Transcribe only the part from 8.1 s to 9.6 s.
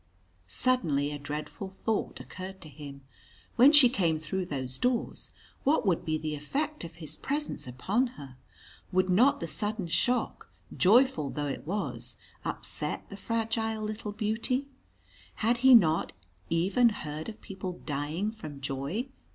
her? Would not the